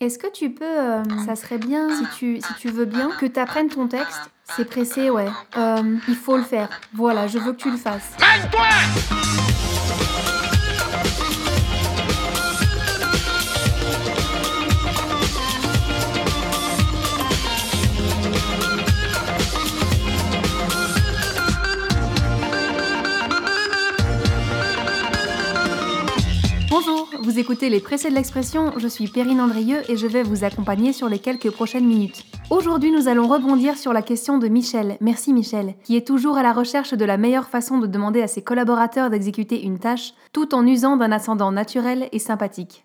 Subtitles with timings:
[0.00, 3.68] Est-ce que tu peux, euh, ça serait bien, si tu, veux bien, que tu apprennes
[3.68, 4.30] ton texte?
[4.56, 5.28] C'est pressé, ouais.
[5.58, 6.70] Euh, il faut le faire.
[6.94, 8.16] Voilà, je veux que tu le fasses.
[8.50, 8.60] Bonjour,
[27.30, 30.92] vous écoutez les Pressés de l'expression, je suis Perrine Andrieux et je vais vous accompagner
[30.92, 32.24] sur les quelques prochaines minutes.
[32.50, 36.42] Aujourd'hui, nous allons rebondir sur la question de Michel, merci Michel, qui est toujours à
[36.42, 40.56] la recherche de la meilleure façon de demander à ses collaborateurs d'exécuter une tâche tout
[40.56, 42.84] en usant d'un ascendant naturel et sympathique.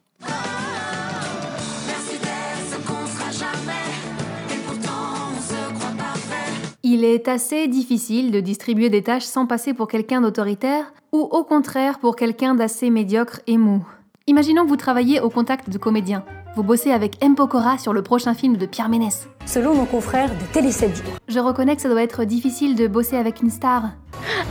[6.83, 11.43] Il est assez difficile de distribuer des tâches sans passer pour quelqu'un d'autoritaire ou au
[11.43, 13.83] contraire pour quelqu'un d'assez médiocre et mou.
[14.27, 16.25] Imaginons que vous travaillez au contact de comédiens.
[16.55, 17.35] Vous bossez avec M.
[17.35, 19.27] Pokora sur le prochain film de Pierre Ménès.
[19.45, 21.13] Selon mon confrère de Télé 7 jours.
[21.27, 23.91] Je reconnais que ça doit être difficile de bosser avec une star.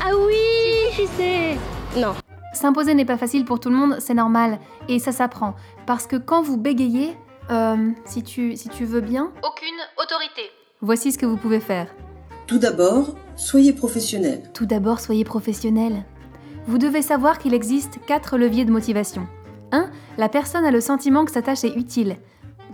[0.01, 0.37] Ah oui,
[0.97, 1.59] je sais.
[2.01, 2.15] Non.
[2.53, 4.61] S'imposer n'est pas facile pour tout le monde, c'est normal.
[4.89, 5.57] Et ça s'apprend.
[5.87, 7.17] Parce que quand vous bégayez,
[7.51, 10.43] euh, si, tu, si tu veux bien, Aucune autorité.
[10.83, 11.89] voici ce que vous pouvez faire.
[12.47, 14.41] Tout d'abord, soyez professionnel.
[14.55, 16.05] Tout d'abord, soyez professionnel.
[16.69, 19.27] Vous devez savoir qu'il existe quatre leviers de motivation.
[19.75, 19.91] 1.
[20.19, 22.17] La personne a le sentiment que sa tâche est utile.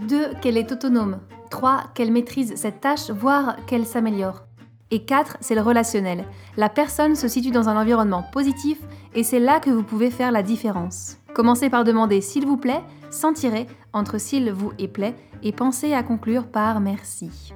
[0.09, 0.35] 2.
[0.43, 1.19] Qu'elle est autonome.
[1.51, 1.85] 3.
[1.95, 4.43] Qu'elle maîtrise cette tâche, voire qu'elle s'améliore.
[4.91, 5.39] Et 4.
[5.41, 6.25] C'est le relationnel.
[6.57, 8.79] La personne se situe dans un environnement positif
[9.15, 11.17] et c'est là que vous pouvez faire la différence.
[11.35, 15.95] Commencez par demander s'il vous plaît, sans tirer entre s'il vous et plaît, et pensez
[15.95, 17.53] à conclure par merci.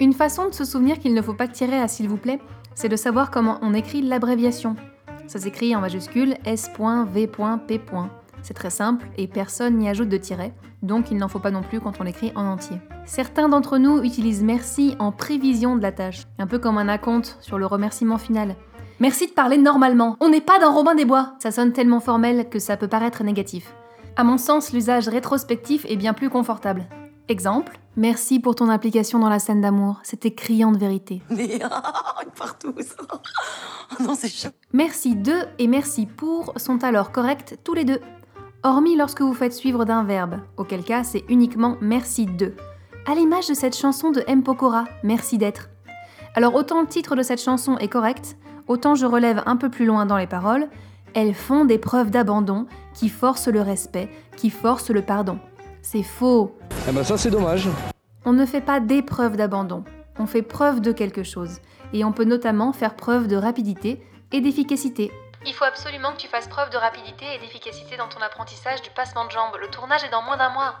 [0.00, 2.38] Une façon de se souvenir qu'il ne faut pas tirer à s'il vous plaît,
[2.74, 4.76] c'est de savoir comment on écrit l'abréviation.
[5.26, 8.23] Ça s'écrit en majuscule S.V.P.
[8.44, 11.62] C'est très simple et personne n'y ajoute de tiret, donc il n'en faut pas non
[11.62, 12.76] plus quand on l'écrit en entier.
[13.06, 17.38] Certains d'entre nous utilisent merci en prévision de la tâche, un peu comme un acompte
[17.40, 18.54] sur le remerciement final.
[19.00, 22.50] Merci de parler normalement, on n'est pas dans Robin des Bois Ça sonne tellement formel
[22.50, 23.74] que ça peut paraître négatif.
[24.14, 26.86] À mon sens, l'usage rétrospectif est bien plus confortable.
[27.28, 31.22] Exemple, merci pour ton implication dans la scène d'amour, c'était criant de vérité.
[31.30, 31.60] Mais
[32.36, 33.06] partout ça?
[34.00, 34.48] Oh non, c'est chaud.
[34.72, 38.00] Merci de et merci pour sont alors corrects tous les deux.
[38.66, 42.54] Hormis lorsque vous faites suivre d'un verbe, auquel cas c'est uniquement merci de.
[43.04, 44.42] À l'image de cette chanson de M.
[44.42, 45.68] Pokora, Merci d'être.
[46.34, 49.84] Alors autant le titre de cette chanson est correct, autant je relève un peu plus
[49.84, 50.68] loin dans les paroles,
[51.12, 52.64] elles font des preuves d'abandon
[52.94, 54.08] qui forcent le respect,
[54.38, 55.38] qui forcent le pardon.
[55.82, 56.56] C'est faux.
[56.88, 57.68] Eh ben ça c'est dommage.
[58.24, 59.84] On ne fait pas des preuves d'abandon,
[60.18, 61.58] on fait preuve de quelque chose.
[61.92, 64.02] Et on peut notamment faire preuve de rapidité
[64.32, 65.12] et d'efficacité.
[65.46, 68.88] Il faut absolument que tu fasses preuve de rapidité et d'efficacité dans ton apprentissage du
[68.88, 69.56] passement de jambes.
[69.60, 70.74] Le tournage est dans moins d'un mois.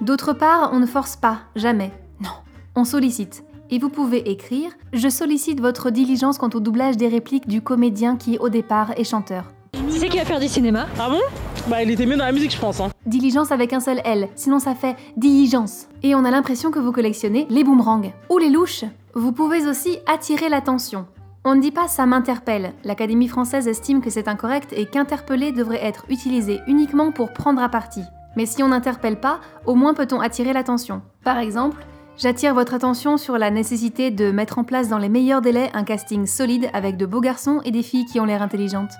[0.00, 1.92] D'autre part, on ne force pas, jamais.
[2.20, 2.30] Non,
[2.74, 3.44] on sollicite.
[3.70, 8.16] Et vous pouvez écrire Je sollicite votre diligence quant au doublage des répliques du comédien
[8.16, 9.44] qui, au départ, est chanteur.
[9.90, 10.88] Sais qui va faire du cinéma?
[10.98, 11.20] Ah bon?
[11.68, 12.88] Bah il était mieux dans la musique je pense hein.
[13.06, 15.86] Diligence avec un seul L, sinon ça fait diligence.
[16.02, 18.84] Et on a l'impression que vous collectionnez les boomerangs ou les louches.
[19.14, 21.06] Vous pouvez aussi attirer l'attention.
[21.42, 22.74] On ne dit pas ça m'interpelle.
[22.84, 27.70] L'Académie française estime que c'est incorrect et qu'interpeller devrait être utilisé uniquement pour prendre à
[27.70, 28.04] partie.
[28.36, 31.00] Mais si on n'interpelle pas, au moins peut-on attirer l'attention.
[31.24, 31.82] Par exemple,
[32.18, 35.82] j'attire votre attention sur la nécessité de mettre en place dans les meilleurs délais un
[35.82, 38.92] casting solide avec de beaux garçons et des filles qui ont l'air intelligentes.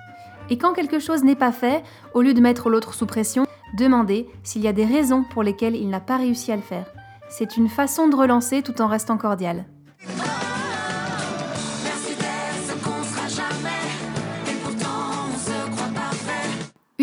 [0.49, 1.83] Et quand quelque chose n'est pas fait,
[2.15, 3.45] au lieu de mettre l'autre sous pression,
[3.77, 6.87] demandez s'il y a des raisons pour lesquelles il n'a pas réussi à le faire.
[7.28, 9.67] C'est une façon de relancer tout en restant cordial.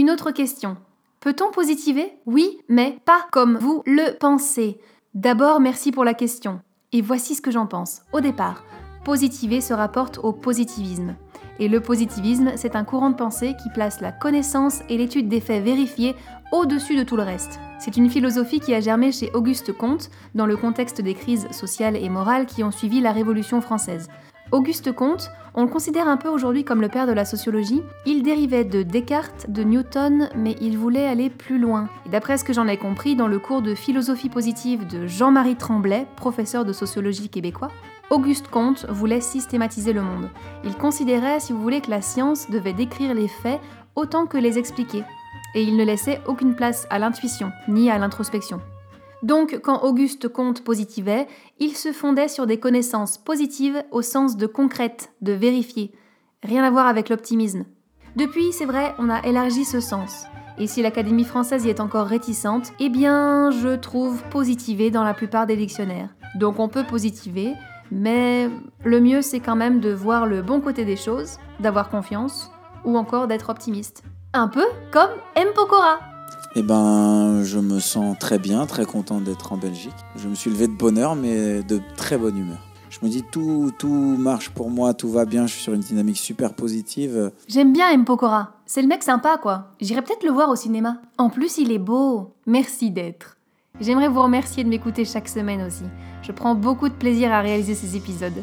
[0.07, 0.78] Une autre question.
[1.19, 2.13] Peut-on positiver?
[2.25, 4.79] Oui, mais pas comme vous le pensez.
[5.13, 6.62] D'abord, merci pour la question.
[6.94, 8.03] Et voici ce que j'en pense.
[8.13, 8.63] Au départ,
[9.03, 11.18] positiver se rapporte au positivisme.
[11.59, 15.41] Et le positivisme, c'est un courant de pensée qui place la connaissance et l'étude des
[15.41, 16.16] faits vérifiés
[16.53, 17.59] au-dessus de tout le reste.
[17.78, 21.98] C'est une philosophie qui a germé chez Auguste Comte dans le contexte des crises sociales
[21.98, 24.07] et morales qui ont suivi la Révolution française.
[24.54, 27.81] Auguste Comte, on le considère un peu aujourd'hui comme le père de la sociologie.
[28.06, 31.89] Il dérivait de Descartes, de Newton, mais il voulait aller plus loin.
[32.06, 35.56] Et d'après ce que j'en ai compris dans le cours de philosophie positive de Jean-Marie
[35.56, 37.71] Tremblay, professeur de sociologie québécois,
[38.12, 40.30] Auguste Comte voulait systématiser le monde.
[40.63, 43.59] Il considérait, si vous voulez, que la science devait décrire les faits
[43.95, 45.04] autant que les expliquer.
[45.56, 48.62] Et il ne laissait aucune place à l'intuition, ni à l'introspection.
[49.24, 51.28] Donc, quand Auguste Comte positivait,
[51.60, 55.92] il se fondait sur des connaissances positives au sens de concrète, de vérifier.
[56.44, 57.66] Rien à voir avec l'optimisme.
[58.16, 60.25] Depuis, c'est vrai, on a élargi ce sens.
[60.60, 65.14] Et si l'Académie française y est encore réticente, eh bien, je trouve positiver dans la
[65.14, 66.10] plupart des dictionnaires.
[66.36, 67.54] Donc on peut positiver,
[67.92, 68.50] mais
[68.84, 72.52] le mieux c'est quand même de voir le bon côté des choses, d'avoir confiance,
[72.86, 74.04] ou encore d'être optimiste.
[74.34, 75.48] Un peu comme M.
[75.56, 76.00] Pokora.
[76.55, 79.94] Eh ben, je me sens très bien, très content d'être en Belgique.
[80.15, 82.57] Je me suis levé de bonne heure, mais de très bonne humeur.
[82.89, 85.81] Je me dis tout, tout marche pour moi, tout va bien, je suis sur une
[85.81, 87.31] dynamique super positive.
[87.47, 88.05] J'aime bien M.
[88.05, 88.53] Pokora.
[88.65, 89.67] C'est le mec sympa, quoi.
[89.81, 90.97] J'irai peut-être le voir au cinéma.
[91.17, 92.33] En plus, il est beau.
[92.47, 93.38] Merci d'être.
[93.79, 95.83] J'aimerais vous remercier de m'écouter chaque semaine aussi.
[96.23, 98.41] Je prends beaucoup de plaisir à réaliser ces épisodes.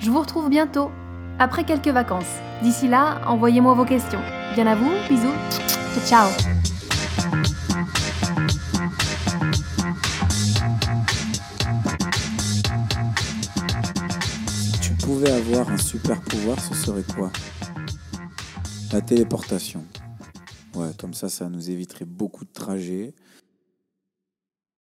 [0.00, 0.90] Je vous retrouve bientôt,
[1.38, 2.24] après quelques vacances.
[2.62, 4.20] D'ici là, envoyez-moi vos questions.
[4.54, 5.32] Bien à vous, bisous.
[6.06, 6.28] Ciao.
[15.04, 17.30] Pouvais avoir un super pouvoir, ce serait quoi?
[18.90, 19.84] La téléportation.
[20.74, 23.12] Ouais, comme ça, ça nous éviterait beaucoup de trajets.